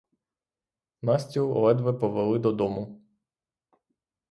[1.09, 3.01] Настю ледве повели додому.